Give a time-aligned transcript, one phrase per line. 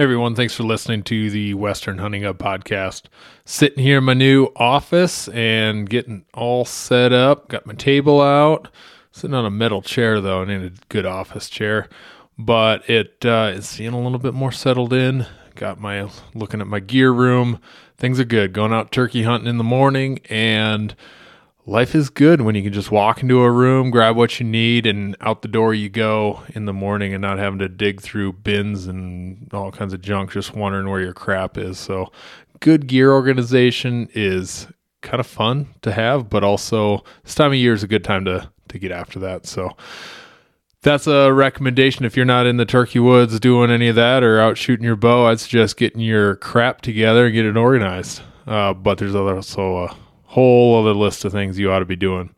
[0.00, 3.02] everyone, thanks for listening to the Western Hunting Hub podcast.
[3.44, 7.48] Sitting here in my new office and getting all set up.
[7.48, 8.68] Got my table out.
[9.12, 11.86] Sitting on a metal chair though, I need a good office chair.
[12.38, 15.26] But it uh, is feeling a little bit more settled in.
[15.54, 17.60] Got my looking at my gear room.
[17.98, 18.54] Things are good.
[18.54, 20.94] Going out turkey hunting in the morning and
[21.70, 24.86] life is good when you can just walk into a room, grab what you need,
[24.86, 28.32] and out the door you go in the morning and not having to dig through
[28.32, 31.78] bins and all kinds of junk, just wondering where your crap is.
[31.78, 32.10] So,
[32.58, 34.66] good gear organization is
[35.00, 38.24] kind of fun to have, but also this time of year is a good time
[38.24, 39.46] to to get after that.
[39.46, 39.70] So,
[40.82, 44.40] that's a recommendation if you're not in the turkey woods doing any of that or
[44.40, 45.26] out shooting your bow.
[45.26, 48.22] I'd suggest getting your crap together and get it organized.
[48.44, 49.96] Uh, but there's also a
[50.30, 52.32] whole other list of things you ought to be doing.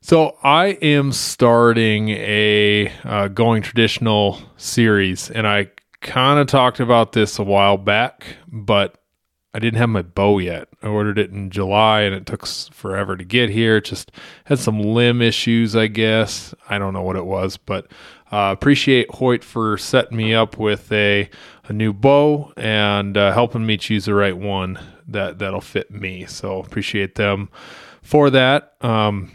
[0.00, 7.12] So I am starting a uh, going traditional series, and I kind of talked about
[7.12, 8.96] this a while back, but
[9.54, 10.68] I didn't have my bow yet.
[10.82, 13.76] I ordered it in July, and it took forever to get here.
[13.76, 14.10] It just
[14.44, 16.54] had some limb issues, I guess.
[16.68, 17.86] I don't know what it was, but
[18.32, 21.30] uh, appreciate Hoyt for setting me up with a
[21.64, 24.76] a new bow and uh, helping me choose the right one
[25.12, 26.26] that that'll fit me.
[26.26, 27.48] So appreciate them
[28.02, 28.74] for that.
[28.80, 29.32] Um,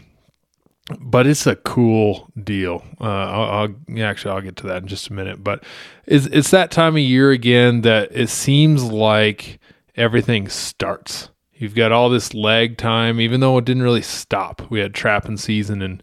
[1.00, 2.84] but it's a cool deal.
[3.00, 5.42] Uh, I'll, I'll, actually I'll get to that in just a minute.
[5.42, 5.64] But
[6.06, 9.58] it's it's that time of year again that it seems like
[9.96, 11.30] everything starts.
[11.52, 14.62] You've got all this lag time, even though it didn't really stop.
[14.70, 16.02] We had trapping season and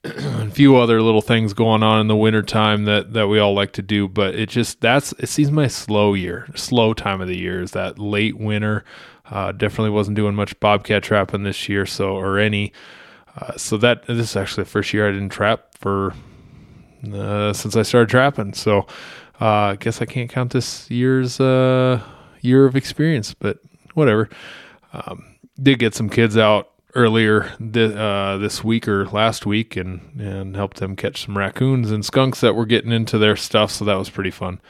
[0.04, 3.72] a few other little things going on in the wintertime that that we all like
[3.72, 7.36] to do but it just that's it seems my slow year slow time of the
[7.36, 8.84] year is that late winter.
[9.30, 12.72] Uh, definitely wasn't doing much bobcat trapping this year so or any.
[13.36, 16.14] Uh, so that this is actually the first year i didn't trap for
[17.12, 18.54] uh, since i started trapping.
[18.54, 18.86] So
[19.38, 22.02] uh, i guess i can't count this year's uh,
[22.40, 23.58] year of experience but
[23.92, 24.30] whatever.
[24.94, 30.20] Um, did get some kids out earlier th- uh, this week or last week and
[30.20, 33.70] and helped them catch some raccoons and skunks that were getting into their stuff.
[33.70, 34.60] So that was pretty fun.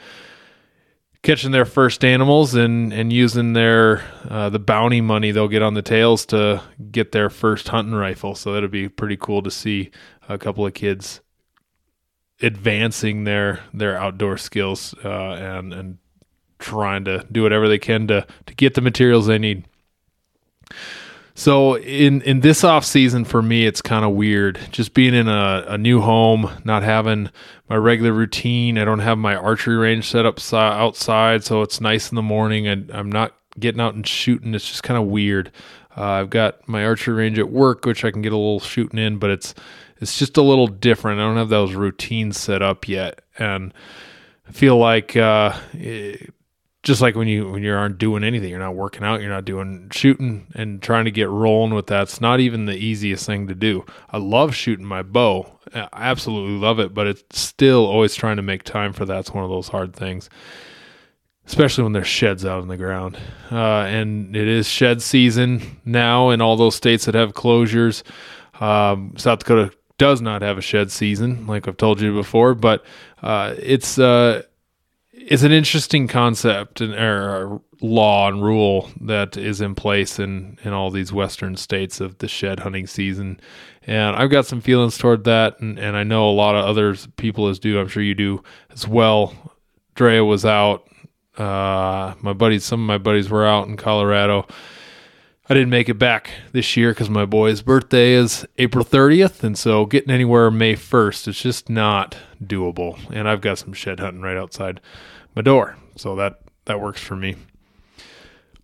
[1.23, 5.75] Catching their first animals and and using their uh, the bounty money they'll get on
[5.75, 8.35] the tails to get their first hunting rifle.
[8.35, 9.91] So that'll be pretty cool to see
[10.29, 11.21] a couple of kids
[12.43, 15.99] advancing their their outdoor skills uh, and and
[16.59, 19.65] trying to do whatever they can to to get the materials they need
[21.41, 24.61] so in in this off season for me, it's kind of weird.
[24.73, 27.31] Just being in a, a new home, not having
[27.67, 28.77] my regular routine.
[28.77, 32.21] I don't have my archery range set up si- outside, so it's nice in the
[32.21, 32.67] morning.
[32.67, 34.53] And I'm not getting out and shooting.
[34.55, 35.51] It's just kind of weird.
[35.97, 38.99] Uh, I've got my archery range at work, which I can get a little shooting
[38.99, 39.55] in, but it's
[39.99, 41.21] it's just a little different.
[41.21, 43.73] I don't have those routines set up yet, and
[44.47, 46.35] I feel like uh, it,
[46.83, 49.45] just like when you when you aren't doing anything, you're not working out, you're not
[49.45, 52.03] doing shooting and trying to get rolling with that.
[52.05, 53.85] It's not even the easiest thing to do.
[54.11, 58.43] I love shooting my bow, I absolutely love it, but it's still always trying to
[58.43, 60.31] make time for that's one of those hard things,
[61.47, 63.19] especially when there's sheds out on the ground.
[63.53, 68.03] Uh, and it is shed season now in all those states that have closures.
[68.61, 72.85] Um, South Dakota does not have a shed season, like I've told you before, but
[73.23, 74.43] uh, it's uh,
[75.27, 80.73] it's an interesting concept and or law and rule that is in place in in
[80.73, 83.41] all these western states of the shed hunting season.
[83.87, 86.95] And i've got some feelings toward that and, and i know a lot of other
[87.17, 89.35] people as do i'm sure you do as well.
[89.95, 90.89] Drea was out
[91.37, 94.47] uh, my buddies some of my buddies were out in colorado
[95.51, 99.43] I didn't make it back this year because my boy's birthday is April 30th.
[99.43, 102.97] And so getting anywhere May 1st, it's just not doable.
[103.13, 104.81] And I've got some shed hunting right outside
[105.35, 105.77] my door.
[105.97, 107.35] So that, that works for me.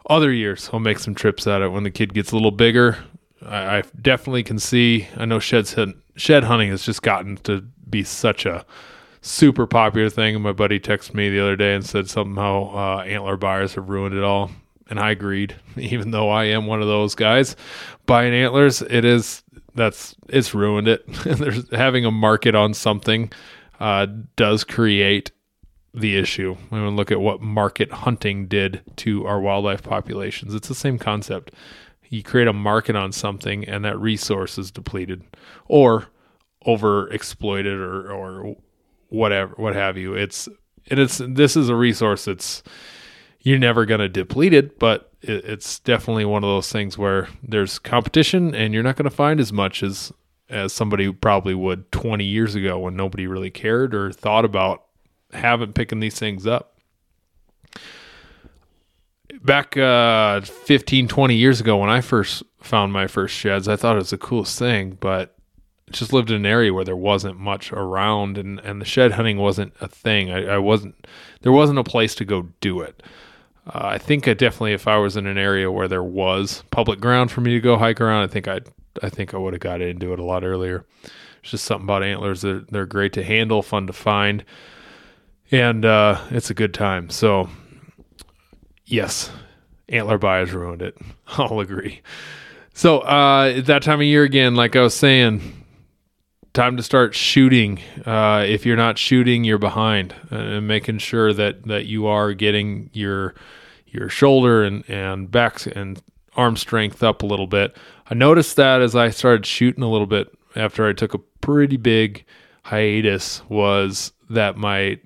[0.09, 2.99] Other years, I'll make some trips at it when the kid gets a little bigger.
[3.45, 5.09] I, I definitely can see.
[5.17, 5.67] I know shed
[6.15, 8.65] shed hunting has just gotten to be such a
[9.23, 10.41] super popular thing.
[10.41, 14.15] My buddy texted me the other day and said somehow uh, antler buyers have ruined
[14.15, 14.53] it all,
[14.89, 15.57] and I agreed.
[15.77, 17.57] Even though I am one of those guys
[18.07, 19.43] buying antlers, it is
[19.75, 21.07] that's it's ruined it.
[21.25, 23.33] There's having a market on something
[23.81, 24.07] uh,
[24.37, 25.31] does create
[25.95, 26.57] the issue.
[26.69, 30.99] When we look at what market hunting did to our wildlife populations, it's the same
[30.99, 31.53] concept.
[32.09, 35.25] You create a market on something, and that resource is depleted
[35.67, 36.07] or
[36.65, 38.57] over exploited or, or
[39.09, 40.15] whatever, what have you.
[40.15, 40.49] It's
[40.89, 42.63] and it's this is a resource that's
[43.47, 47.29] you're never going to deplete it, but it, it's definitely one of those things where
[47.45, 50.13] there's competition and you're not going to find as much as
[50.49, 54.85] as somebody probably would 20 years ago when nobody really cared or thought about
[55.33, 56.79] having picking these things up.
[59.43, 63.95] Back uh, 15, 20 years ago when I first found my first sheds, I thought
[63.95, 65.37] it was the coolest thing, but
[65.91, 69.39] just lived in an area where there wasn't much around and, and the shed hunting
[69.39, 70.33] wasn't a thing.
[70.33, 71.07] I, I wasn't,
[71.43, 73.05] there wasn't a place to go do it.
[73.67, 77.01] Uh, I think I definitely, if I was in an area where there was public
[77.01, 78.61] ground for me to go hike around, I think I,
[79.03, 80.85] I think I would have got into it a lot earlier.
[81.43, 84.45] It's just something about antlers that they're great to handle, fun to find,
[85.51, 87.11] and uh, it's a good time.
[87.11, 87.49] So,
[88.85, 89.31] yes,
[89.89, 90.97] antler buyers ruined it.
[91.27, 92.03] I'll agree.
[92.75, 95.41] So, uh, that time of year again, like I was saying,
[96.57, 97.79] time to start shooting.
[98.07, 102.33] Uh, if you're not shooting, you're behind, uh, and making sure that that you are
[102.33, 103.35] getting your
[103.87, 106.03] your shoulder and and back and
[106.35, 107.77] arm strength up a little bit.
[108.11, 111.77] I noticed that as I started shooting a little bit after I took a pretty
[111.77, 112.25] big
[112.63, 114.99] hiatus was that my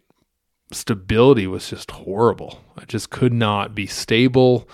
[0.73, 2.61] stability was just horrible.
[2.79, 4.69] I just could not be stable.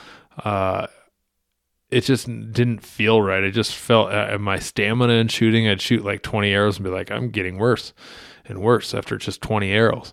[0.44, 0.86] Uh,
[1.90, 3.44] it just didn't feel right.
[3.44, 5.68] It just felt uh, my stamina in shooting.
[5.68, 7.92] I'd shoot like 20 arrows and be like, I'm getting worse
[8.44, 10.12] and worse after just 20 arrows.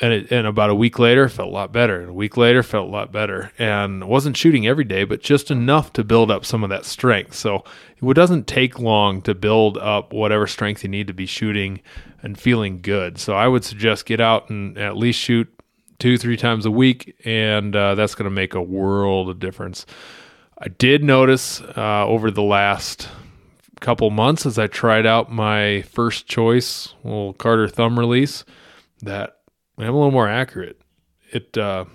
[0.00, 2.00] And it, and about a week later, felt a lot better.
[2.00, 3.52] And a week later, felt a lot better.
[3.58, 7.34] And wasn't shooting every day, but just enough to build up some of that strength.
[7.34, 7.62] So
[8.02, 11.80] it doesn't take long to build up whatever strength you need to be shooting
[12.22, 13.18] and feeling good.
[13.18, 15.52] So I would suggest get out and at least shoot
[15.98, 19.86] two, three times a week, and uh, that's going to make a world of difference.
[20.64, 23.08] I did notice uh, over the last
[23.80, 28.44] couple months as I tried out my first choice little Carter thumb release
[29.02, 29.38] that
[29.76, 30.80] I'm a little more accurate.
[31.32, 31.86] It uh,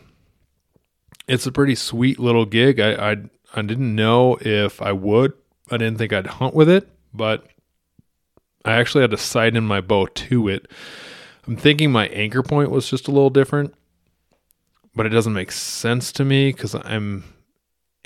[1.29, 2.81] it's a pretty sweet little gig.
[2.81, 3.15] I, I
[3.55, 5.31] I didn't know if I would.
[5.71, 7.47] I didn't think I'd hunt with it, but
[8.65, 10.69] I actually had to sight in my bow to it.
[11.47, 13.73] I'm thinking my anchor point was just a little different,
[14.93, 17.23] but it doesn't make sense to me because I'm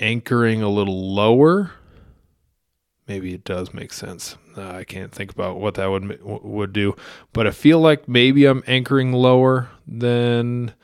[0.00, 1.72] anchoring a little lower.
[3.08, 4.36] Maybe it does make sense.
[4.56, 6.94] Uh, I can't think about what that would would do,
[7.32, 10.74] but I feel like maybe I'm anchoring lower than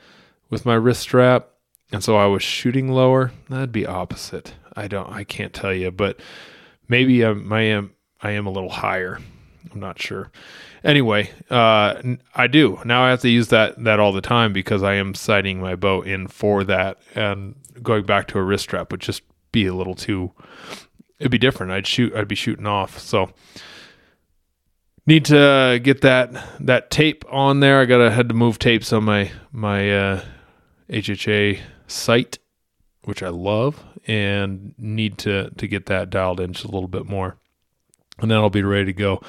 [0.49, 1.49] with my wrist strap,
[1.91, 3.31] and so I was shooting lower.
[3.49, 4.53] That'd be opposite.
[4.75, 5.09] I don't.
[5.11, 6.19] I can't tell you, but
[6.87, 7.93] maybe I'm, I am.
[8.21, 9.19] I am a little higher.
[9.71, 10.31] I'm not sure.
[10.83, 12.01] Anyway, uh,
[12.35, 13.03] I do now.
[13.03, 16.01] I have to use that that all the time because I am sighting my bow
[16.01, 19.95] in for that, and going back to a wrist strap would just be a little
[19.95, 20.31] too.
[21.19, 21.71] It'd be different.
[21.71, 22.13] I'd shoot.
[22.15, 22.99] I'd be shooting off.
[22.99, 23.29] So
[25.09, 27.81] need to get that that tape on there.
[27.81, 30.21] I gotta had to move tapes on my my uh,
[30.89, 32.39] HHA sight,
[33.03, 37.05] which I love, and need to to get that dialed in just a little bit
[37.05, 37.37] more,
[38.21, 39.21] and then I'll be ready to go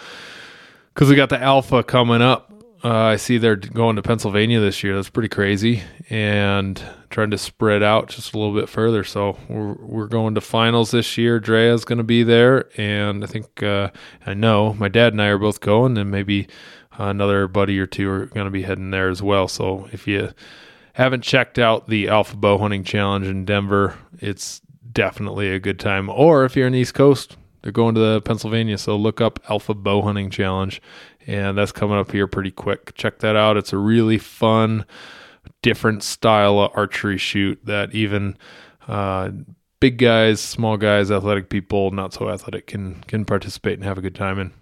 [0.94, 2.52] because we got the alpha coming up.
[2.82, 4.96] Uh, I see they're going to Pennsylvania this year.
[4.96, 9.04] That's pretty crazy, and trying to spread out just a little bit further.
[9.04, 11.38] So we're we're going to finals this year.
[11.38, 13.90] Drea's going to be there, and I think uh,
[14.26, 16.48] I know my dad and I are both going, and maybe
[16.92, 19.48] another buddy or two are going to be heading there as well.
[19.48, 20.30] So if you
[20.94, 24.60] haven't checked out the Alpha Bow Hunting Challenge in Denver, it's
[24.92, 26.08] definitely a good time.
[26.08, 29.38] Or if you're in the East Coast, they're going to the Pennsylvania, so look up
[29.48, 30.80] Alpha Bow Hunting Challenge,
[31.26, 32.94] and that's coming up here pretty quick.
[32.94, 33.56] Check that out.
[33.56, 34.86] It's a really fun,
[35.62, 38.36] different style of archery shoot that even
[38.88, 39.30] uh,
[39.80, 44.02] big guys, small guys, athletic people, not so athletic can can participate and have a
[44.02, 44.52] good time in.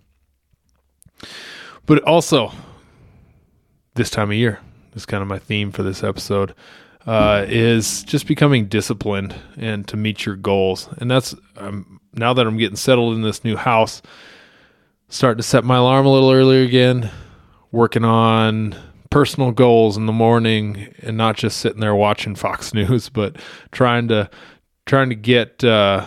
[1.86, 2.52] But also,
[3.94, 4.60] this time of year
[4.94, 6.54] is kind of my theme for this episode.
[7.06, 10.88] Uh, is just becoming disciplined and to meet your goals.
[10.98, 14.02] And that's um, now that I'm getting settled in this new house,
[15.08, 17.10] starting to set my alarm a little earlier again,
[17.72, 18.76] working on
[19.10, 23.36] personal goals in the morning and not just sitting there watching Fox News, but
[23.72, 24.28] trying to
[24.86, 26.06] trying to get uh,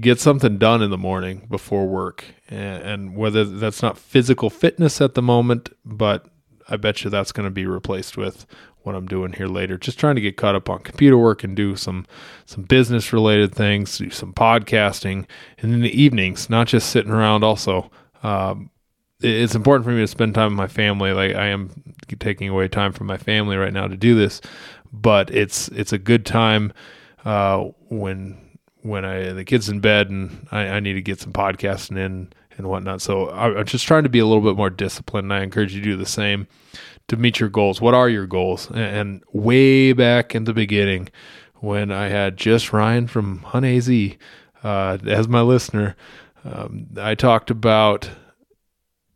[0.00, 2.24] get something done in the morning before work.
[2.48, 6.26] And, and whether that's not physical fitness at the moment, but
[6.68, 8.46] I bet you that's going to be replaced with
[8.88, 9.78] what I'm doing here later.
[9.78, 12.06] Just trying to get caught up on computer work and do some
[12.46, 15.26] some business related things, do some podcasting,
[15.58, 17.44] and in the evenings, not just sitting around.
[17.44, 17.90] Also,
[18.22, 18.70] um,
[19.20, 21.12] it's important for me to spend time with my family.
[21.12, 24.40] Like I am taking away time from my family right now to do this,
[24.92, 26.72] but it's it's a good time
[27.24, 28.38] uh, when
[28.82, 32.32] when I the kids in bed and I, I, need to get some podcasting in
[32.56, 33.02] and whatnot.
[33.02, 35.26] So I, am just trying to be a little bit more disciplined.
[35.26, 36.46] And I encourage you to do the same
[37.08, 37.80] to meet your goals.
[37.80, 38.70] What are your goals?
[38.70, 41.08] And, way back in the beginning,
[41.56, 43.90] when I had just Ryan from Hunt AZ
[44.62, 45.96] uh, as my listener,
[46.44, 48.10] um, I talked about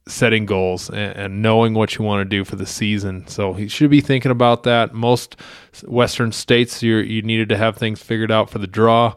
[0.08, 3.26] setting goals and, and, knowing what you want to do for the season.
[3.28, 4.92] So he should be thinking about that.
[4.92, 5.36] Most
[5.84, 9.14] Western states, you you needed to have things figured out for the draw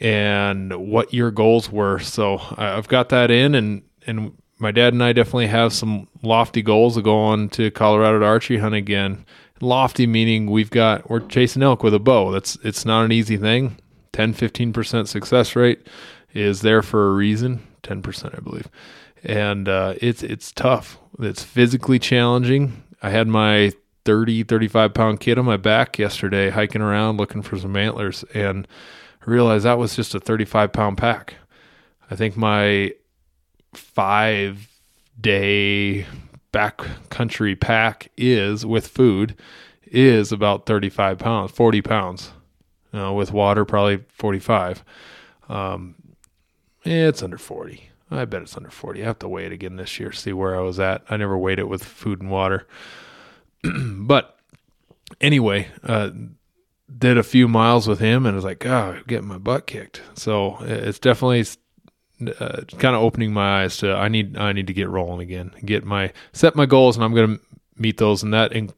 [0.00, 2.00] and what your goals were.
[2.00, 4.32] So I've got that in, and and
[4.64, 8.58] my dad and I definitely have some lofty goals of going to Colorado to archery
[8.58, 9.26] hunt again.
[9.60, 12.32] Lofty meaning we've got we're chasing elk with a bow.
[12.32, 13.76] That's it's not an easy thing.
[14.14, 15.86] 10 15% success rate
[16.32, 17.66] is there for a reason.
[17.82, 18.68] 10% I believe
[19.22, 20.98] and uh, it's it's tough.
[21.20, 22.82] It's physically challenging.
[23.02, 23.72] I had my
[24.06, 28.66] 30, 35 pound kid on my back yesterday hiking around looking for some antlers and
[29.26, 31.34] I realized that was just a 35 pound pack.
[32.10, 32.92] I think my
[33.76, 34.68] five
[35.20, 36.06] day
[36.52, 39.36] backcountry pack is with food
[39.86, 42.32] is about 35 pounds, 40 pounds.
[42.92, 44.84] With water, probably 45.
[45.48, 45.96] Um,
[46.84, 47.90] it's under 40.
[48.08, 49.02] I bet it's under 40.
[49.02, 51.02] I have to weigh it again this year, see where I was at.
[51.10, 52.68] I never weighed it with food and water.
[53.64, 54.38] but
[55.20, 56.10] anyway, uh,
[56.96, 60.02] did a few miles with him and was like, oh, getting my butt kicked.
[60.14, 61.44] So it's definitely
[62.20, 65.52] uh, kind of opening my eyes to I need I need to get rolling again,
[65.64, 67.44] get my set my goals, and I'm going to
[67.76, 68.22] meet those.
[68.22, 68.70] And that in,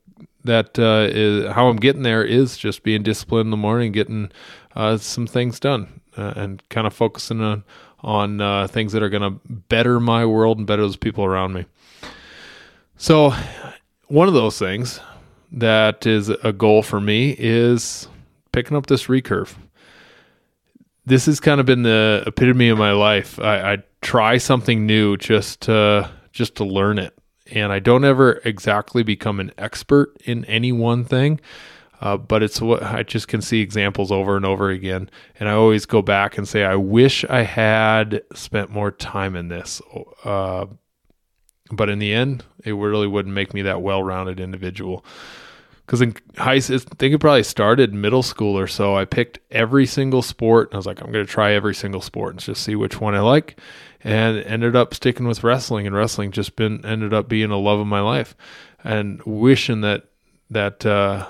[0.45, 4.31] that uh, is how I'm getting there is just being disciplined in the morning, getting
[4.75, 7.65] uh, some things done, uh, and kind of focusing on
[8.01, 11.53] on uh, things that are going to better my world and better those people around
[11.53, 11.67] me.
[12.97, 13.35] So,
[14.07, 15.01] one of those things
[15.53, 18.09] that is a goal for me is
[18.53, 19.55] picking up this recurve.
[21.07, 23.39] This has kind of been the epitome of my life.
[23.39, 27.17] I, I try something new just to just to learn it,
[27.53, 31.41] and I don't ever exactly become an expert in any one thing.
[32.01, 35.09] Uh, but it's what I just can see examples over and over again.
[35.41, 39.49] And I always go back and say, I wish I had spent more time in
[39.49, 39.81] this.
[40.23, 40.67] Uh,
[41.71, 45.05] but in the end, it really wouldn't make me that well rounded individual.
[45.87, 48.97] Because in high I think it probably started middle school or so.
[48.97, 50.69] I picked every single sport.
[50.69, 53.01] And I was like, I'm going to try every single sport and just see which
[53.01, 53.59] one I like.
[54.03, 55.87] And ended up sticking with wrestling.
[55.87, 58.37] And wrestling just been ended up being a love of my life.
[58.83, 60.09] And wishing that
[60.51, 61.27] that uh,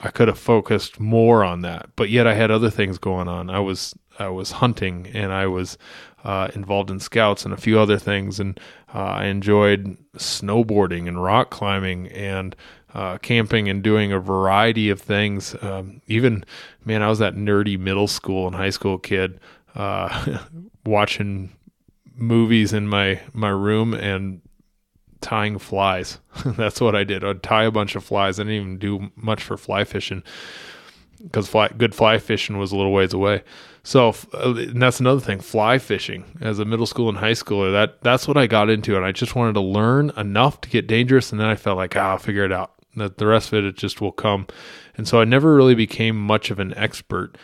[0.00, 3.50] I could have focused more on that, but yet I had other things going on.
[3.50, 5.78] I was I was hunting and I was
[6.24, 8.58] uh, involved in scouts and a few other things, and
[8.94, 12.54] uh, I enjoyed snowboarding and rock climbing and
[12.94, 15.54] uh, camping and doing a variety of things.
[15.62, 16.44] Um, even
[16.84, 19.40] man, I was that nerdy middle school and high school kid
[19.74, 20.38] uh,
[20.84, 21.54] watching
[22.14, 24.40] movies in my my room and
[25.20, 26.18] tying flies.
[26.44, 27.24] That's what I did.
[27.24, 28.38] I'd tie a bunch of flies.
[28.38, 30.22] I didn't even do much for fly fishing
[31.22, 33.42] because fly, good fly fishing was a little ways away.
[33.82, 37.72] So uh, that's another thing, fly fishing as a middle school and high schooler.
[37.72, 40.86] That that's what I got into, and I just wanted to learn enough to get
[40.86, 42.72] dangerous, and then I felt like ah, I'll figure it out.
[42.96, 44.46] That the rest of it, it just will come.
[44.96, 47.38] And so I never really became much of an expert,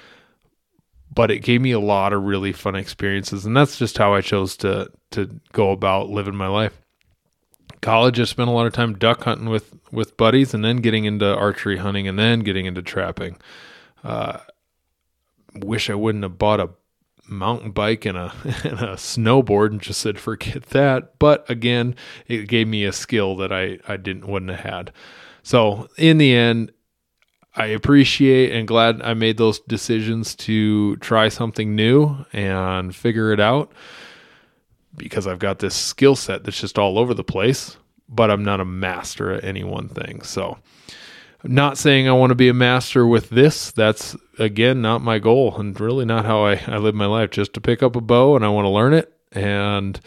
[1.14, 4.20] but it gave me a lot of really fun experiences, and that's just how I
[4.20, 6.78] chose to to go about living my life
[7.86, 11.04] college, I spent a lot of time duck hunting with with buddies, and then getting
[11.04, 13.38] into archery hunting, and then getting into trapping.
[14.02, 14.38] Uh,
[15.64, 16.70] wish I wouldn't have bought a
[17.28, 18.32] mountain bike and a
[18.64, 21.18] and a snowboard and just said forget that.
[21.18, 21.94] But again,
[22.26, 24.92] it gave me a skill that I I didn't wouldn't have had.
[25.42, 26.72] So in the end,
[27.54, 33.40] I appreciate and glad I made those decisions to try something new and figure it
[33.40, 33.72] out
[34.96, 37.76] because I've got this skill set that's just all over the place,
[38.08, 40.22] but I'm not a master at any one thing.
[40.22, 40.58] So
[41.44, 43.70] not saying I want to be a master with this.
[43.72, 47.30] That's again not my goal and really not how I, I live my life.
[47.30, 49.12] Just to pick up a bow and I want to learn it.
[49.32, 50.00] And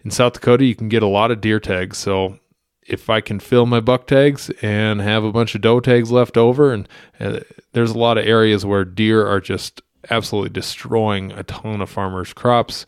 [0.00, 1.98] in South Dakota, you can get a lot of deer tags.
[1.98, 2.38] So
[2.86, 6.36] if I can fill my buck tags and have a bunch of doe tags left
[6.36, 6.88] over, and,
[7.18, 11.90] and there's a lot of areas where deer are just absolutely destroying a ton of
[11.90, 12.86] farmers' crops.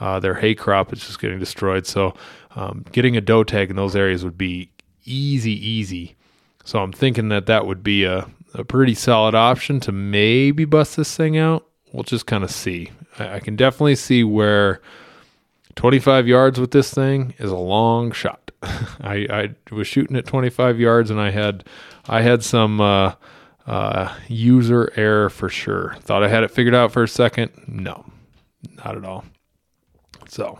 [0.00, 1.86] Uh, their hay crop is just getting destroyed.
[1.86, 2.14] So
[2.56, 4.70] um, getting a doe tag in those areas would be
[5.04, 6.15] easy, easy.
[6.66, 10.96] So I'm thinking that that would be a, a pretty solid option to maybe bust
[10.96, 11.64] this thing out.
[11.92, 12.90] We'll just kind of see.
[13.20, 14.80] I, I can definitely see where
[15.76, 18.50] 25 yards with this thing is a long shot.
[18.62, 21.64] I, I was shooting at 25 yards and I had
[22.08, 23.12] I had some uh,
[23.68, 25.94] uh, user error for sure.
[26.00, 27.52] Thought I had it figured out for a second.
[27.68, 28.04] No,
[28.84, 29.24] not at all.
[30.28, 30.58] So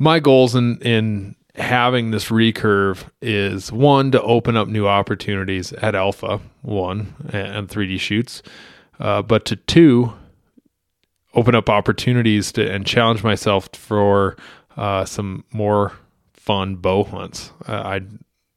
[0.00, 5.94] my goals in in having this recurve is one to open up new opportunities at
[5.94, 8.42] Alpha one and 3D shoots,
[8.98, 10.12] uh, but to two
[11.34, 14.36] open up opportunities to and challenge myself for
[14.76, 15.92] uh, some more
[16.32, 17.52] fun bow hunts.
[17.66, 18.00] Uh, I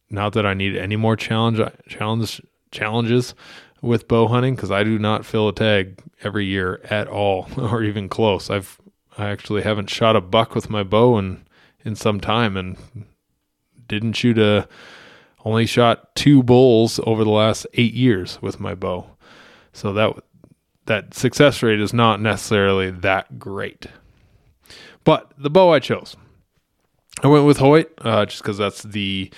[0.09, 3.35] not that I need any more challenge challenge challenges
[3.81, 7.83] with bow hunting because I do not fill a tag every year at all or
[7.83, 8.49] even close.
[8.49, 8.79] I've
[9.17, 11.46] I actually haven't shot a buck with my bow in
[11.87, 12.77] in some time and
[13.87, 14.67] didn't shoot a
[15.45, 19.07] only shot two bulls over the last 8 years with my bow.
[19.71, 20.15] So that
[20.85, 23.87] that success rate is not necessarily that great.
[25.03, 26.17] But the bow I chose,
[27.23, 29.31] I went with Hoyt uh, just because that's the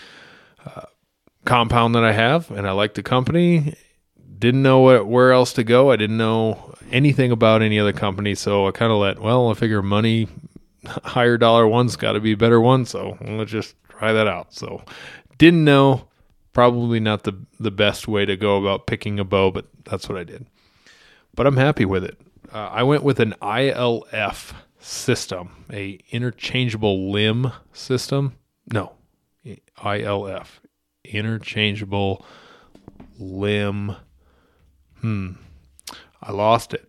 [0.65, 0.83] uh,
[1.45, 3.75] compound that I have, and I like the company.
[4.37, 5.91] Didn't know what, where else to go.
[5.91, 9.19] I didn't know anything about any other company, so I kind of let.
[9.19, 10.27] Well, I figure money,
[11.03, 14.53] higher dollar one's got to be better one, so let's just try that out.
[14.53, 14.83] So,
[15.37, 16.07] didn't know.
[16.53, 20.17] Probably not the the best way to go about picking a bow, but that's what
[20.17, 20.45] I did
[21.39, 22.19] but I'm happy with it.
[22.51, 28.35] Uh, I went with an ILF system, a interchangeable limb system.
[28.73, 28.91] No,
[29.45, 30.59] ILF,
[31.05, 32.25] interchangeable
[33.17, 33.95] limb.
[34.99, 35.31] Hmm,
[36.21, 36.88] I lost it.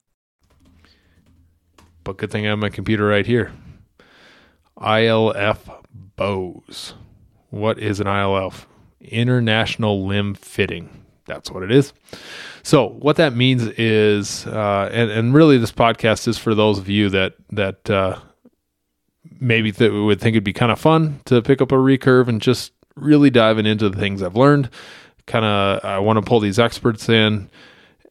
[2.03, 3.51] But good thing I have my computer right here.
[4.77, 5.59] ILF
[6.15, 6.93] bows.
[7.49, 8.65] What is an ILF?
[9.01, 11.05] International Limb Fitting.
[11.25, 11.93] That's what it is.
[12.63, 16.89] So what that means is, uh, and and really, this podcast is for those of
[16.89, 18.19] you that that uh,
[19.39, 22.41] maybe th- would think it'd be kind of fun to pick up a recurve and
[22.41, 24.69] just really diving into the things I've learned.
[25.25, 27.49] Kind of, I want to pull these experts in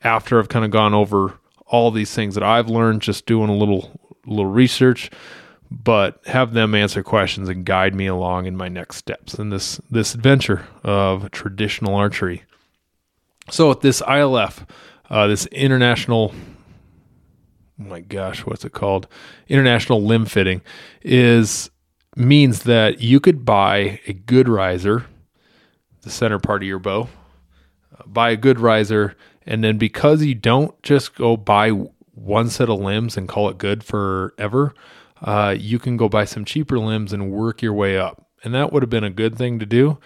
[0.02, 1.38] after I've kind of gone over
[1.70, 5.10] all these things that I've learned, just doing a little little research
[5.70, 9.80] but have them answer questions and guide me along in my next steps in this
[9.90, 12.42] this adventure of traditional archery.
[13.50, 14.66] So this ILF,
[15.08, 19.06] uh, this international, oh my gosh, what's it called?
[19.48, 20.60] International limb fitting
[21.02, 21.70] is
[22.16, 25.06] means that you could buy a good riser,
[26.02, 27.08] the center part of your bow,
[27.96, 31.70] uh, buy a good riser, and then because you don't just go buy
[32.14, 34.74] one set of limbs and call it good forever,
[35.22, 38.26] uh, you can go buy some cheaper limbs and work your way up.
[38.42, 39.98] And that would have been a good thing to do,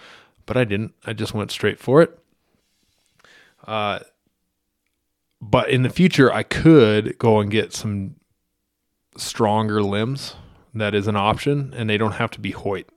[0.45, 0.93] but I didn't.
[1.05, 2.19] I just went straight for it.
[3.65, 3.99] Uh,
[5.41, 8.15] but in the future, I could go and get some
[9.17, 10.35] stronger limbs.
[10.73, 12.89] That is an option, and they don't have to be Hoyt.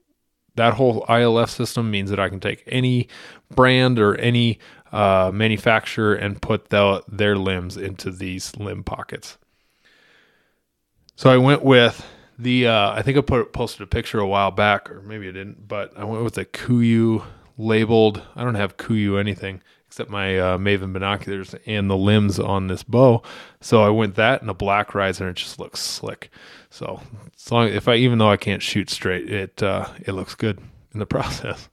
[0.56, 3.06] That whole ILF system means that I can take any
[3.54, 4.58] brand or any
[4.92, 9.38] uh, manufacturer and put the, their limbs into these limb pockets.
[11.16, 12.06] So I went with
[12.38, 12.68] the.
[12.68, 15.66] Uh, I think I put posted a picture a while back, or maybe I didn't,
[15.66, 17.24] but I went with the KUIU
[17.56, 18.22] labeled.
[18.36, 22.82] I don't have KUIU anything except my uh, Maven binoculars and the limbs on this
[22.82, 23.22] bow.
[23.60, 26.30] So I went that and a black riser, and it just looks slick.
[26.70, 27.00] So
[27.34, 30.60] as long if I even though I can't shoot straight, it uh, it looks good
[30.92, 31.68] in the process.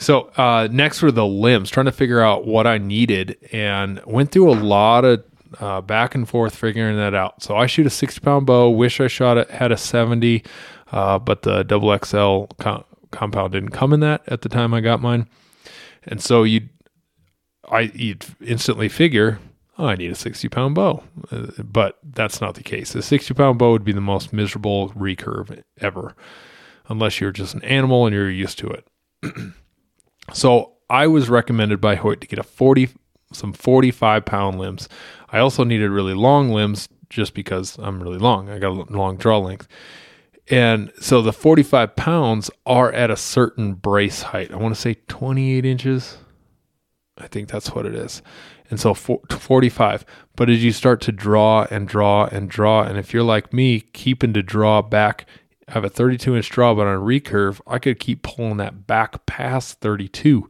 [0.00, 4.32] So uh, next were the limbs, trying to figure out what I needed, and went
[4.32, 5.22] through a lot of
[5.58, 7.42] uh, back and forth figuring that out.
[7.42, 8.70] So I shoot a 60 pound bow.
[8.70, 10.42] Wish I shot it had a 70,
[10.90, 14.80] uh, but the double XL com- compound didn't come in that at the time I
[14.80, 15.28] got mine.
[16.04, 16.70] And so you
[17.68, 19.38] I you'd instantly figure,
[19.76, 21.02] oh, I need a 60 pound bow.
[21.30, 22.94] Uh, but that's not the case.
[22.94, 26.14] A 60 pound bow would be the most miserable recurve ever,
[26.88, 28.88] unless you're just an animal and you're used to it.
[30.32, 32.88] so I was recommended by Hoyt to get a 40,
[33.32, 34.88] some 45 pound limbs.
[35.30, 38.48] I also needed really long limbs just because I'm really long.
[38.48, 39.68] I got a long draw length.
[40.48, 44.52] And so the 45 pounds are at a certain brace height.
[44.52, 46.18] I want to say 28 inches.
[47.18, 48.22] I think that's what it is.
[48.68, 50.04] And so 45.
[50.36, 53.80] But as you start to draw and draw and draw, and if you're like me,
[53.80, 55.26] keeping to draw back,
[55.70, 58.86] I have a 32 inch draw, but on a recurve, I could keep pulling that
[58.86, 60.48] back past 32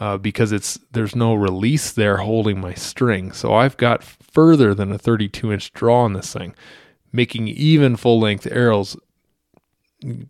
[0.00, 3.30] uh, because it's there's no release there holding my string.
[3.32, 6.54] So I've got further than a 32 inch draw on this thing,
[7.12, 8.96] making even full length arrows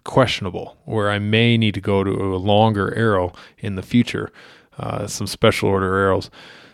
[0.02, 4.32] questionable, where I may need to go to a longer arrow in the future,
[4.78, 6.28] uh, some special order arrows.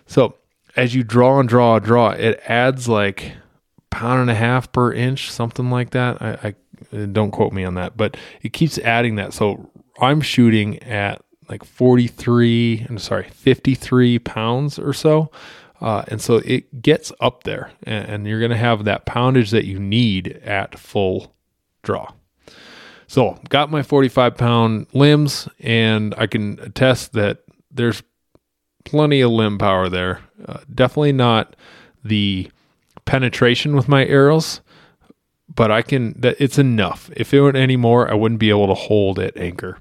[0.06, 0.36] So
[0.76, 3.32] as you draw and draw draw, it adds like
[3.90, 6.22] pound and a half per inch, something like that.
[6.22, 6.54] I, I
[7.12, 9.32] don't quote me on that, but it keeps adding that.
[9.32, 15.30] So I'm shooting at like 43, I'm sorry, 53 pounds or so.
[15.80, 19.50] Uh, and so it gets up there, and, and you're going to have that poundage
[19.50, 21.34] that you need at full
[21.82, 22.12] draw.
[23.06, 27.38] So, got my 45 pound limbs, and I can attest that
[27.70, 28.02] there's
[28.84, 30.20] plenty of limb power there.
[30.46, 31.56] Uh, definitely not
[32.04, 32.50] the
[33.06, 34.60] penetration with my arrows,
[35.54, 37.10] but I can, that it's enough.
[37.16, 39.78] If it went any more, I wouldn't be able to hold it anchor.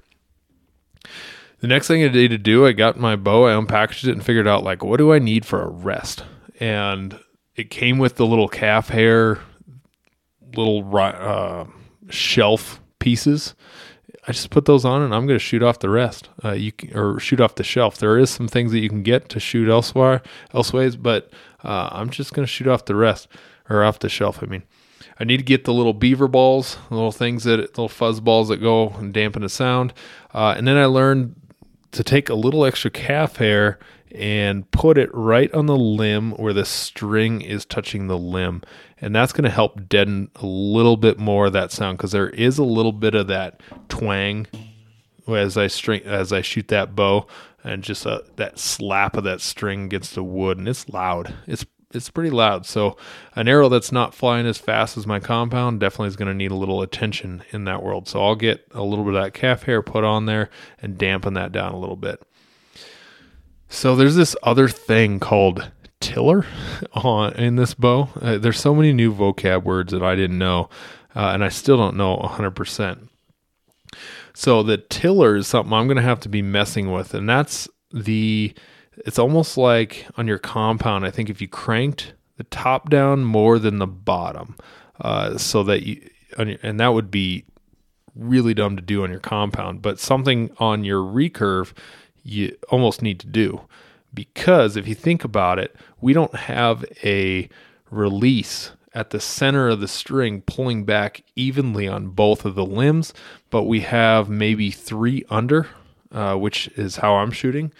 [1.60, 4.24] The next thing I needed to do, I got my bow, I unpackaged it and
[4.24, 6.24] figured out like, what do I need for a rest?
[6.58, 7.18] And
[7.54, 9.40] it came with the little calf hair,
[10.56, 11.66] little uh,
[12.08, 13.54] shelf pieces.
[14.26, 16.28] I just put those on and I'm going to shoot off the rest.
[16.44, 17.98] Uh, you can, or shoot off the shelf.
[17.98, 20.22] There is some things that you can get to shoot elsewhere,
[20.54, 21.30] elseways, but
[21.62, 23.28] uh, I'm just going to shoot off the rest
[23.68, 24.42] or off the shelf.
[24.42, 24.62] I mean,
[25.20, 28.56] I need to get the little beaver balls, little things that little fuzz balls that
[28.56, 29.92] go and dampen the sound.
[30.32, 31.36] Uh, and then I learned
[31.92, 33.78] to take a little extra calf hair
[34.12, 38.62] and put it right on the limb where the string is touching the limb.
[38.98, 42.30] And that's going to help deaden a little bit more of that sound because there
[42.30, 44.46] is a little bit of that twang
[45.28, 47.26] as I string as I shoot that bow
[47.62, 51.34] and just uh, that slap of that string against the wood and it's loud.
[51.46, 52.66] It's it's pretty loud.
[52.66, 52.96] So
[53.34, 56.50] an arrow that's not flying as fast as my compound definitely is going to need
[56.50, 58.08] a little attention in that world.
[58.08, 60.50] So I'll get a little bit of that calf hair put on there
[60.80, 62.22] and dampen that down a little bit.
[63.68, 66.46] So there's this other thing called tiller
[66.92, 68.08] on in this bow.
[68.20, 70.68] Uh, there's so many new vocab words that I didn't know,
[71.14, 73.08] uh, and I still don't know 100%.
[74.32, 77.68] So the tiller is something I'm going to have to be messing with, and that's
[77.92, 78.54] the
[79.06, 81.04] it's almost like on your compound.
[81.04, 84.56] I think if you cranked the top down more than the bottom,
[85.00, 86.08] uh, so that you
[86.38, 87.44] and that would be
[88.14, 91.72] really dumb to do on your compound, but something on your recurve
[92.22, 93.62] you almost need to do
[94.12, 97.48] because if you think about it, we don't have a
[97.90, 103.14] release at the center of the string pulling back evenly on both of the limbs,
[103.50, 105.68] but we have maybe three under,
[106.12, 107.72] uh, which is how I'm shooting.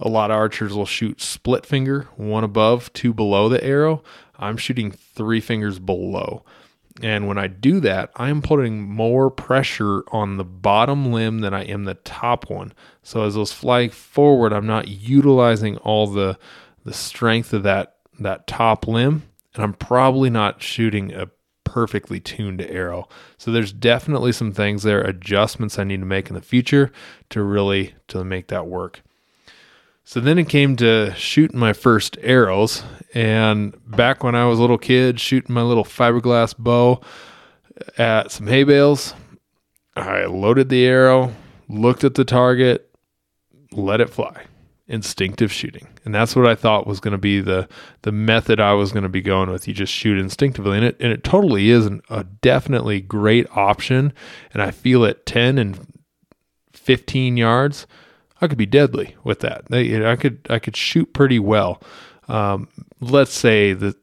[0.00, 4.02] A lot of archers will shoot split finger, one above, two below the arrow.
[4.38, 6.44] I'm shooting three fingers below.
[7.02, 11.64] And when I do that, I'm putting more pressure on the bottom limb than I
[11.64, 12.72] am the top one.
[13.02, 16.38] So as those fly forward, I'm not utilizing all the
[16.84, 19.22] the strength of that that top limb,
[19.54, 21.28] and I'm probably not shooting a
[21.64, 23.08] perfectly tuned arrow.
[23.38, 26.90] So there's definitely some things there, adjustments I need to make in the future
[27.30, 29.02] to really to make that work.
[30.10, 32.82] So then it came to shooting my first arrows.
[33.14, 37.00] And back when I was a little kid, shooting my little fiberglass bow
[37.96, 39.14] at some hay bales,
[39.94, 41.32] I loaded the arrow,
[41.68, 42.90] looked at the target,
[43.70, 44.46] let it fly.
[44.88, 45.86] Instinctive shooting.
[46.04, 47.68] And that's what I thought was going to be the
[48.02, 49.68] the method I was going to be going with.
[49.68, 50.76] You just shoot instinctively.
[50.76, 54.12] And it and it totally is an, a definitely great option.
[54.52, 55.78] And I feel at 10 and
[56.72, 57.86] 15 yards
[58.40, 59.64] I could be deadly with that.
[59.72, 61.82] I could I could shoot pretty well.
[62.28, 62.68] Um,
[63.00, 63.96] let's say that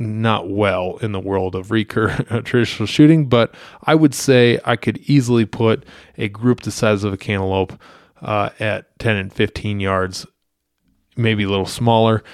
[0.00, 2.08] not well in the world of recur
[2.44, 3.54] traditional shooting, but
[3.84, 5.84] I would say I could easily put
[6.16, 7.78] a group the size of a cantaloupe
[8.22, 10.26] uh, at 10 and 15 yards,
[11.16, 12.24] maybe a little smaller,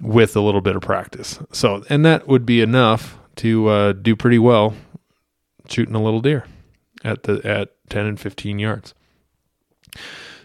[0.00, 1.38] with a little bit of practice.
[1.52, 4.74] So, and that would be enough to uh, do pretty well
[5.68, 6.44] shooting a little deer
[7.04, 8.94] at the at 10 and 15 yards.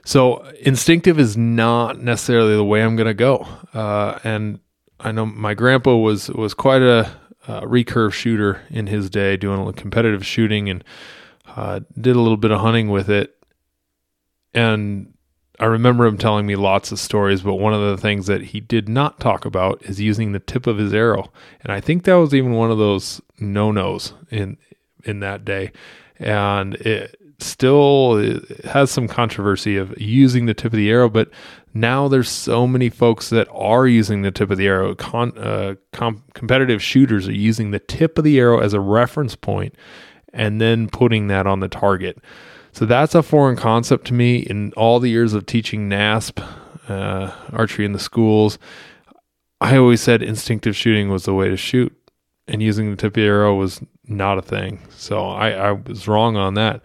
[0.05, 3.47] So instinctive is not necessarily the way I'm going to go.
[3.73, 4.59] Uh, and
[4.99, 7.11] I know my grandpa was was quite a
[7.47, 10.83] uh, recurve shooter in his day, doing competitive shooting and
[11.47, 13.35] uh, did a little bit of hunting with it.
[14.53, 15.13] And
[15.59, 18.59] I remember him telling me lots of stories, but one of the things that he
[18.59, 21.31] did not talk about is using the tip of his arrow.
[21.61, 24.57] And I think that was even one of those no nos in
[25.03, 25.71] in that day.
[26.19, 31.29] And it still has some controversy of using the tip of the arrow, but
[31.73, 34.95] now there's so many folks that are using the tip of the arrow.
[34.95, 39.35] Con, uh, com- competitive shooters are using the tip of the arrow as a reference
[39.35, 39.75] point
[40.31, 42.17] and then putting that on the target.
[42.71, 46.45] So that's a foreign concept to me in all the years of teaching NASP,
[46.89, 48.57] uh, archery in the schools.
[49.61, 51.95] I always said instinctive shooting was the way to shoot,
[52.47, 54.79] and using the tip of the arrow was not a thing.
[54.89, 56.81] So I, I was wrong on that.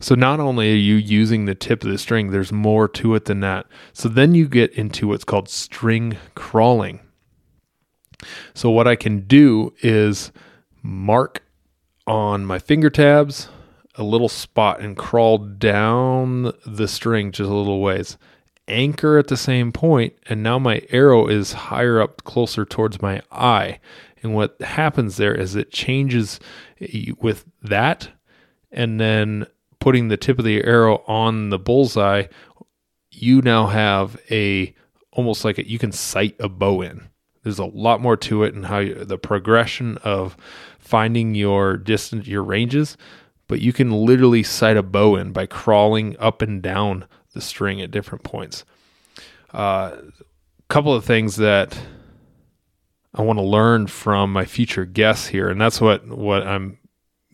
[0.00, 3.24] So not only are you using the tip of the string, there's more to it
[3.24, 3.66] than that.
[3.92, 7.00] So then you get into what's called string crawling.
[8.54, 10.32] So what I can do is
[10.82, 11.42] mark
[12.06, 13.48] on my finger tabs
[13.96, 18.18] a little spot and crawl down the string just a little ways.
[18.68, 23.22] Anchor at the same point, and now my arrow is higher up, closer towards my
[23.30, 23.78] eye.
[24.22, 26.40] And what happens there is it changes
[26.80, 28.08] eh, with that,
[28.72, 29.46] and then
[29.86, 32.24] putting the tip of the arrow on the bullseye.
[33.12, 34.74] You now have a
[35.12, 37.08] almost like a, you can sight a bow in.
[37.44, 40.36] There's a lot more to it and how you, the progression of
[40.80, 42.96] finding your distance, your ranges
[43.48, 47.80] but you can literally sight a bow in by crawling up and down the string
[47.80, 48.64] at different points.
[49.52, 50.00] A uh,
[50.68, 51.78] couple of things that
[53.14, 56.78] I want to learn from my future guests here, and that's what what I'm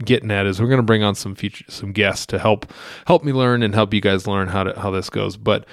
[0.04, 2.72] getting at is we're going to bring on some future some guests to help
[3.06, 5.36] help me learn and help you guys learn how to how this goes.
[5.36, 5.66] But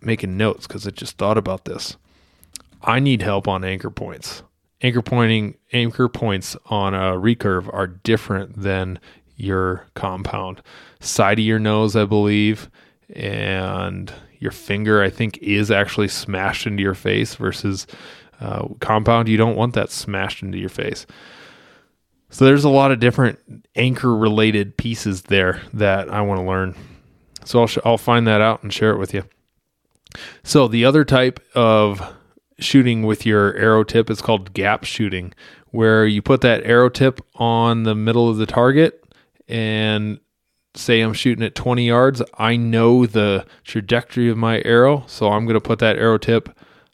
[0.00, 1.96] making notes because I just thought about this.
[2.82, 4.42] I need help on anchor points.
[4.80, 8.98] Anchor pointing anchor points on a recurve are different than
[9.36, 10.62] your compound.
[11.00, 12.68] Side of your nose, I believe,
[13.14, 17.86] and your finger, I think, is actually smashed into your face versus
[18.40, 19.28] uh, compound.
[19.28, 21.06] You don't want that smashed into your face.
[22.32, 23.38] So there's a lot of different
[23.76, 26.74] anchor related pieces there that I want to learn.
[27.44, 29.24] So I'll, sh- I'll find that out and share it with you.
[30.42, 32.14] So the other type of
[32.58, 35.34] shooting with your arrow tip is called gap shooting,
[35.72, 39.04] where you put that arrow tip on the middle of the target
[39.46, 40.18] and
[40.74, 45.44] say I'm shooting at 20 yards, I know the trajectory of my arrow, so I'm
[45.44, 46.48] going to put that arrow tip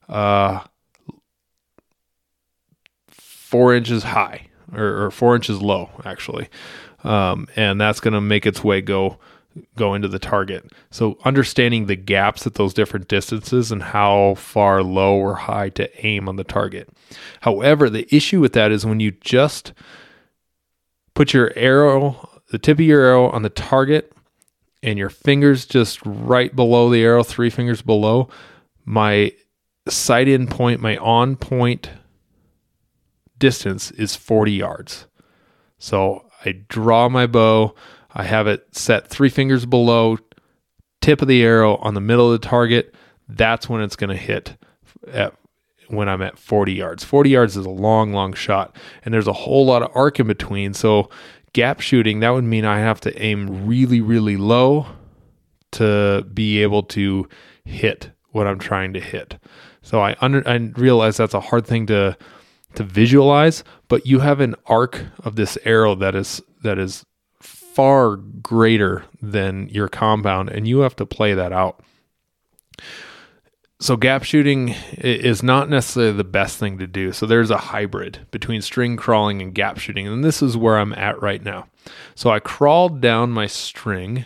[0.08, 0.64] uh,
[3.08, 6.48] four inches high or, or four inches low, actually,
[7.04, 9.18] um, and that's going to make its way go
[9.74, 10.70] go into the target.
[10.92, 16.06] So understanding the gaps at those different distances and how far low or high to
[16.06, 16.88] aim on the target.
[17.40, 19.72] However, the issue with that is when you just
[21.14, 24.12] put your arrow the tip of your arrow on the target
[24.82, 28.28] and your fingers just right below the arrow, three fingers below,
[28.84, 29.32] my
[29.88, 31.90] sight in point, my on point
[33.38, 35.06] distance is 40 yards.
[35.78, 37.74] So I draw my bow,
[38.12, 40.18] I have it set three fingers below,
[41.00, 42.94] tip of the arrow on the middle of the target.
[43.28, 44.56] That's when it's going to hit
[45.06, 45.34] at
[45.88, 47.04] when I'm at 40 yards.
[47.04, 50.26] 40 yards is a long, long shot, and there's a whole lot of arc in
[50.26, 50.74] between.
[50.74, 51.08] So
[51.52, 54.86] gap shooting, that would mean I have to aim really, really low
[55.72, 57.28] to be able to
[57.64, 59.38] hit what I'm trying to hit.
[59.82, 62.16] So I under I realize that's a hard thing to
[62.74, 67.04] to visualize, but you have an arc of this arrow that is that is
[67.40, 71.80] far greater than your compound and you have to play that out
[73.80, 77.12] so gap shooting is not necessarily the best thing to do.
[77.12, 80.92] So there's a hybrid between string crawling and gap shooting, and this is where I'm
[80.94, 81.68] at right now.
[82.14, 84.24] So I crawled down my string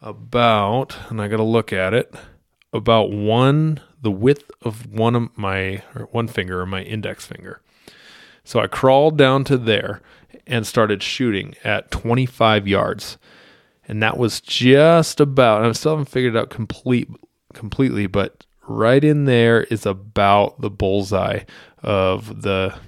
[0.00, 2.14] about, and I got to look at it,
[2.72, 7.60] about one the width of one of my one finger or my index finger.
[8.44, 10.00] So I crawled down to there
[10.46, 13.18] and started shooting at 25 yards.
[13.88, 17.08] And that was just about, I still haven't figured it out complete
[17.52, 21.40] completely, but right in there is about the bullseye
[21.82, 22.78] of the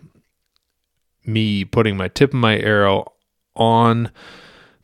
[1.26, 3.12] me putting my tip of my arrow
[3.56, 4.12] on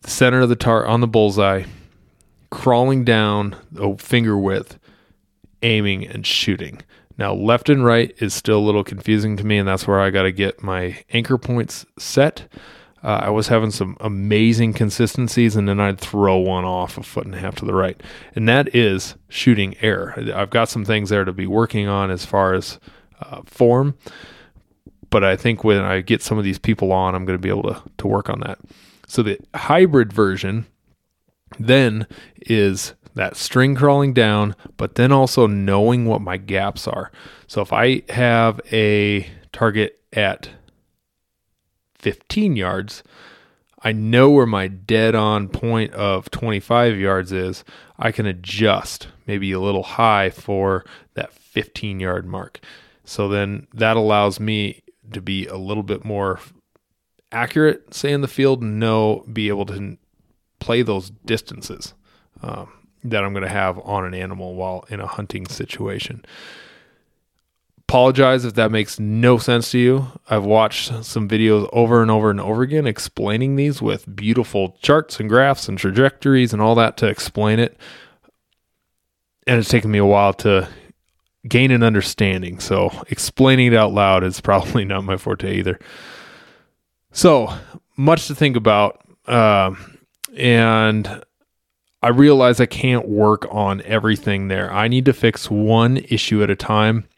[0.01, 1.63] the center of the tar on the bullseye,
[2.51, 4.81] crawling down a finger width,
[5.65, 6.83] aiming and shooting.
[7.17, 10.11] Now, left and right is still a little confusing to me, and that's where I
[10.11, 12.49] got to get my anchor points set.
[13.05, 17.27] uh, I was having some amazing consistencies, and then I'd throw one off a foot
[17.27, 18.03] and a half to the right.
[18.35, 20.15] And that is shooting air.
[20.35, 22.81] I've got some things there to be working on as far as
[23.21, 23.95] uh, form,
[25.11, 27.51] but I think when I get some of these people on, I'm going to be
[27.51, 28.59] able to, to work on that.
[29.07, 30.65] So the hybrid version
[31.59, 32.07] then
[32.41, 37.11] is that string crawling down, but then also knowing what my gaps are.
[37.47, 40.51] So if I have a target at
[41.99, 43.03] 15 yards,
[43.83, 47.65] I know where my dead on point of 25 yards is.
[47.99, 52.61] I can adjust maybe a little high for that 15 yard mark.
[53.05, 56.41] So then that allows me to be a little bit more
[57.31, 59.99] accurate, say in the field, and know, be able to
[60.61, 61.93] play those distances
[62.43, 62.73] um,
[63.05, 66.25] that I'm going to have on an animal while in a hunting situation
[67.89, 70.07] apologize if that makes no sense to you.
[70.29, 75.21] I've watched some videos over and over and over again explaining these with beautiful charts
[75.21, 77.77] and graphs and trajectories and all that to explain it.
[79.47, 80.69] And it's taken me a while to
[81.47, 82.59] gain an understanding.
[82.59, 85.79] So explaining it out loud is probably not my forte either.
[87.13, 87.55] So
[87.97, 89.03] much to think about.
[89.27, 89.99] Um,
[90.37, 91.23] and
[92.05, 94.73] I realize I can't work on everything there.
[94.73, 97.09] I need to fix one issue at a time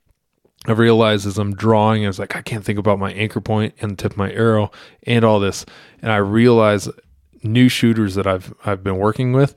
[0.67, 3.75] I realized as I'm drawing, I was like, I can't think about my anchor point
[3.81, 4.71] and the tip of my arrow
[5.05, 5.65] and all this.
[6.03, 6.89] And I realize
[7.43, 9.55] new shooters that I've I've been working with,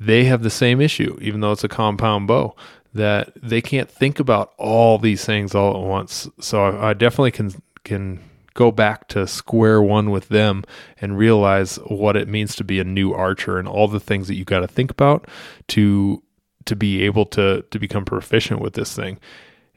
[0.00, 2.56] they have the same issue, even though it's a compound bow,
[2.94, 6.28] that they can't think about all these things all at once.
[6.40, 7.54] So I, I definitely can
[7.84, 8.20] can
[8.54, 10.64] go back to square one with them
[11.00, 14.34] and realize what it means to be a new archer and all the things that
[14.34, 15.26] you got to think about
[15.68, 16.22] to
[16.64, 19.18] to be able to to become proficient with this thing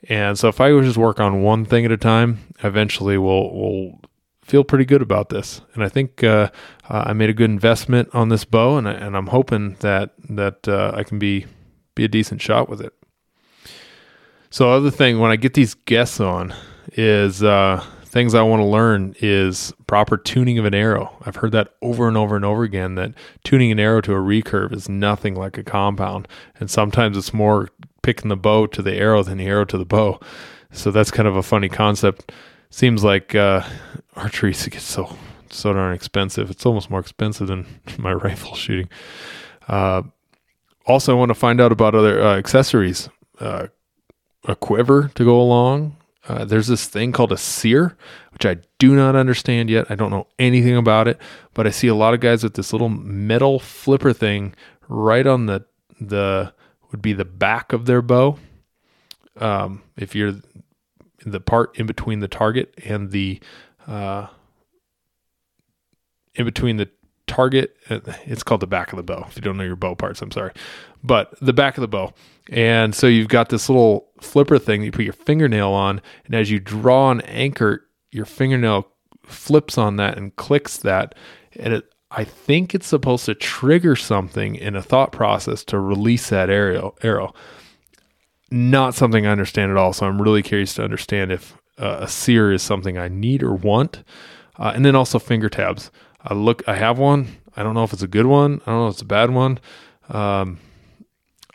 [0.10, 4.02] and so if I just work on one thing at a time, eventually we'll we'll
[4.42, 5.62] feel pretty good about this.
[5.74, 6.50] And I think uh,
[6.90, 10.68] I made a good investment on this bow, and I, and I'm hoping that that
[10.68, 11.46] uh, I can be
[11.96, 12.94] be a decent shot with it.
[14.50, 16.54] So other thing when I get these guests on
[16.94, 21.18] is uh, things I want to learn is proper tuning of an arrow.
[21.26, 24.18] I've heard that over and over and over again that tuning an arrow to a
[24.18, 26.28] recurve is nothing like a compound,
[26.60, 27.70] and sometimes it's more
[28.04, 30.20] picking the bow to the arrow than the arrow to the bow.
[30.72, 32.32] So that's kind of a funny concept.
[32.70, 33.64] Seems like uh,
[34.16, 35.18] archery gets so
[35.50, 36.52] so darn expensive.
[36.52, 37.66] It's almost more expensive than
[37.98, 38.90] my rifle shooting.
[39.68, 40.04] Uh,
[40.86, 43.10] also, I want to find out about other uh, accessories.
[43.40, 43.68] Uh,
[44.46, 45.96] a quiver to go along.
[46.28, 47.98] Uh, there's this thing called a sear,
[48.32, 49.88] which I do not understand yet.
[49.90, 51.20] I don't know anything about it,
[51.54, 54.56] but I see a lot of guys with this little metal flipper thing
[54.88, 55.66] right on the
[56.00, 56.54] the
[56.92, 58.38] would be the back of their bow.
[59.38, 60.36] Um, if you're
[61.26, 63.42] the part in between the target and the
[63.88, 64.28] uh,
[66.36, 66.90] in between the
[67.34, 69.26] target, uh, it's called the back of the bow.
[69.28, 70.52] If you don't know your bow parts, I'm sorry,
[71.04, 72.14] but the back of the bow.
[72.50, 76.36] And so you've got this little flipper thing that you put your fingernail on, and
[76.36, 78.88] as you draw an anchor, your fingernail
[79.26, 81.16] flips on that and clicks that,
[81.56, 86.30] and it I think it's supposed to trigger something in a thought process to release
[86.30, 86.96] that arrow.
[87.02, 87.34] Arrow.
[88.52, 89.94] Not something I understand at all.
[89.94, 93.54] So I'm really curious to understand if uh, a sear is something I need or
[93.54, 94.04] want.
[94.60, 95.90] Uh, and then also finger tabs.
[96.24, 96.64] I look.
[96.68, 97.38] I have one.
[97.56, 98.62] I don't know if it's a good one.
[98.66, 99.60] I don't know if it's a bad one.
[100.10, 100.60] Um,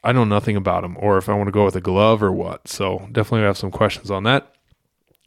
[0.04, 2.32] I know nothing about them, or if I want to go with a glove or
[2.32, 2.68] what.
[2.68, 4.54] So definitely have some questions on that.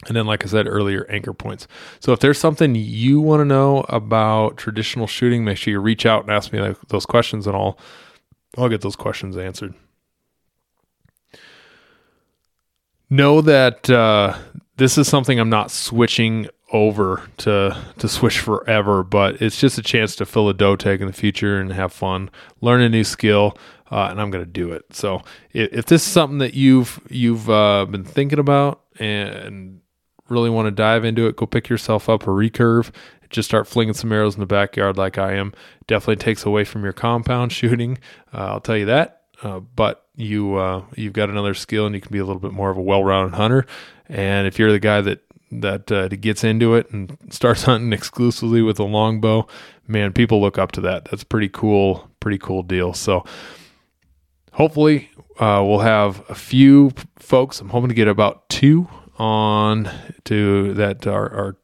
[0.07, 1.67] And then, like I said earlier, anchor points.
[1.99, 6.05] So if there's something you want to know about traditional shooting, make sure you reach
[6.05, 7.77] out and ask me those questions, and I'll
[8.57, 9.75] I'll get those questions answered.
[13.09, 14.37] Know that uh,
[14.77, 19.81] this is something I'm not switching over to to switch forever, but it's just a
[19.81, 22.29] chance to fill a doe tag in the future and have fun,
[22.61, 23.57] learn a new skill,
[23.91, 24.85] uh, and I'm going to do it.
[24.91, 29.81] So if, if, this is something that you've you've uh, been thinking about and
[30.29, 32.91] really want to dive into it, go pick yourself up a recurve.
[33.29, 35.53] Just start flinging some arrows in the backyard like I am.
[35.87, 37.97] Definitely takes away from your compound shooting.
[38.33, 39.23] Uh, I'll tell you that.
[39.43, 42.53] Uh, but you uh, you've got another skill and you can be a little bit
[42.53, 43.65] more of a well-rounded hunter.
[44.07, 45.21] And if you're the guy that
[45.51, 49.47] that uh, gets into it and starts hunting exclusively with a longbow,
[49.87, 51.05] man, people look up to that.
[51.05, 52.93] That's pretty cool, pretty cool deal.
[52.93, 53.25] So
[54.53, 57.59] hopefully uh, we'll have a few folks.
[57.59, 58.87] I'm hoping to get about two
[59.17, 59.89] on
[60.25, 61.57] to that are, are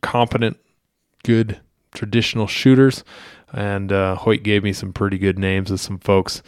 [0.00, 0.58] competent,
[1.24, 1.60] good
[1.94, 3.04] traditional shooters.
[3.52, 6.42] And uh, Hoyt gave me some pretty good names of some folks,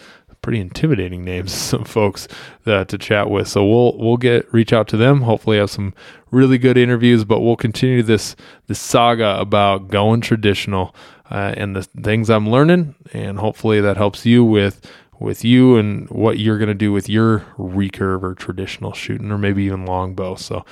[0.44, 2.28] pretty intimidating names, some folks
[2.64, 3.48] to chat with.
[3.48, 5.22] So we'll we'll get reach out to them.
[5.22, 5.94] Hopefully, have some
[6.30, 7.24] really good interviews.
[7.24, 8.36] But we'll continue this
[8.68, 10.94] this saga about going traditional
[11.30, 14.88] uh, and the things I'm learning, and hopefully that helps you with
[15.18, 19.38] with you and what you're going to do with your recurve or traditional shooting, or
[19.38, 20.34] maybe even longbow.
[20.34, 20.64] So,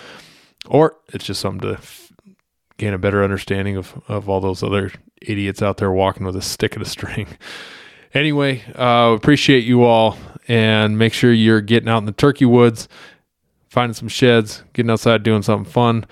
[0.66, 2.12] or it's just something to f-
[2.76, 4.92] gain a better understanding of of all those other
[5.22, 7.26] idiots out there walking with a stick and a string.
[8.14, 10.16] Anyway, uh, appreciate you all
[10.48, 12.88] and make sure you're getting out in the turkey woods,
[13.68, 16.04] finding some sheds, getting outside, doing something fun.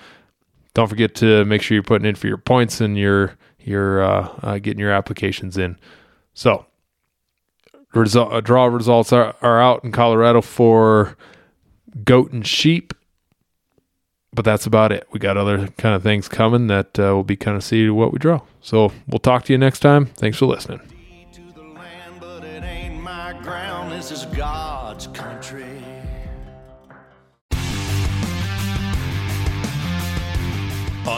[0.73, 4.29] Don't forget to make sure you're putting in for your points and your your uh,
[4.41, 5.77] uh, getting your applications in.
[6.33, 6.65] So,
[7.93, 11.17] result, uh, draw results are, are out in Colorado for
[12.03, 12.93] goat and sheep,
[14.33, 15.07] but that's about it.
[15.11, 18.11] We got other kind of things coming that uh, will be kind of see what
[18.13, 18.41] we draw.
[18.61, 20.05] So we'll talk to you next time.
[20.05, 21.00] Thanks for listening.
[23.41, 23.91] Ground.
[23.91, 24.70] This is God's